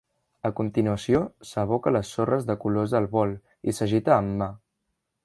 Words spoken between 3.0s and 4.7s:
al bol i s'agita amb mà.